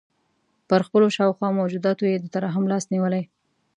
پر 0.69 0.81
خپلو 0.87 1.07
شاوخوا 1.15 1.47
موجوداتو 1.59 2.03
یې 2.11 2.17
د 2.19 2.25
ترحم 2.33 2.63
لاس 2.71 2.85
نیولی. 2.93 3.23